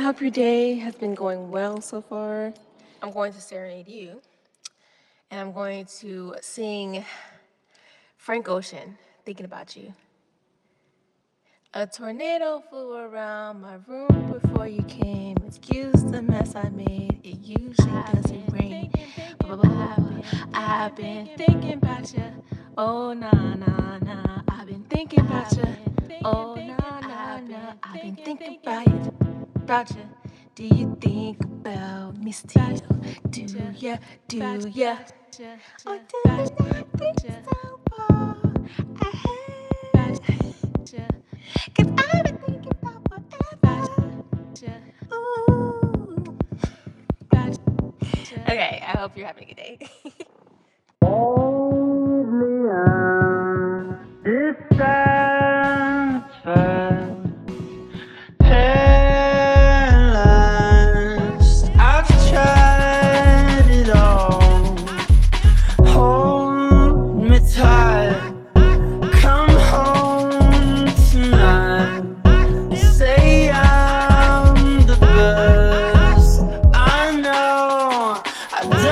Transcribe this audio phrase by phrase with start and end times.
[0.00, 2.52] hope your day has been going well so far.
[3.02, 4.22] I'm going to serenade you,
[5.30, 7.04] and I'm going to sing
[8.16, 9.92] Frank Ocean, Thinking About You.
[11.74, 15.36] A tornado flew around my room before you came.
[15.46, 17.20] Excuse the mess I made.
[17.24, 18.92] It usually doesn't rain.
[19.38, 19.96] Blah.
[20.54, 22.24] I've been thinking about you.
[22.78, 24.42] Oh, nah, nah, nah.
[24.48, 25.64] I've been thinking about you.
[26.24, 27.72] Oh, nah, nah, nah.
[27.82, 29.11] I've been thinking about you.
[29.72, 30.08] You.
[30.54, 32.76] Do you think about me still?
[33.30, 33.46] Do
[33.80, 33.96] ya?
[34.28, 34.96] Do ya?
[35.86, 38.36] Oh, do you think so far
[39.00, 40.20] ahead?
[41.76, 44.24] Cause I've been thinking about forever.
[45.14, 46.38] Ooh.
[48.48, 49.78] Okay, I hope you're having a good day.
[51.02, 52.70] Only
[54.24, 56.91] undissatisfied, paralyzed.
[78.70, 78.91] Yeah.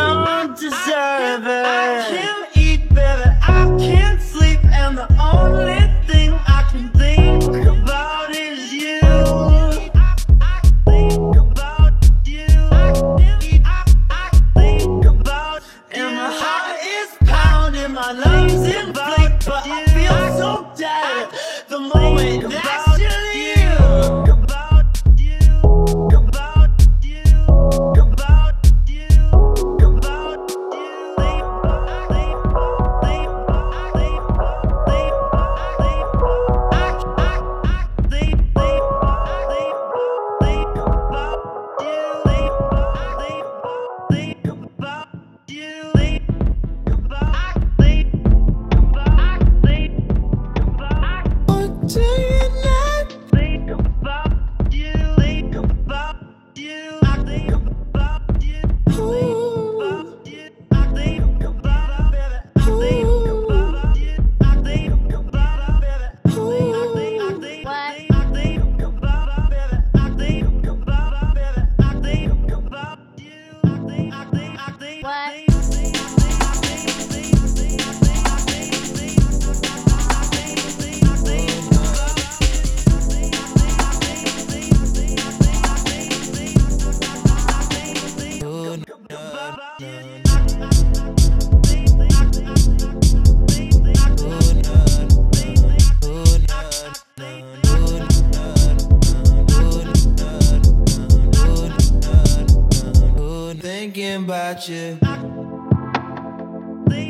[103.92, 104.98] thinking about you.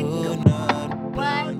[0.02, 0.60] Oh, no.
[1.12, 1.54] What?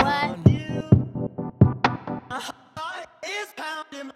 [0.00, 0.38] What?
[2.28, 4.15] My heart is pounding.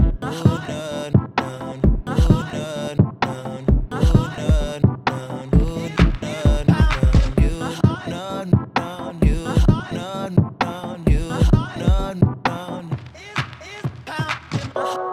[14.81, 15.10] heart.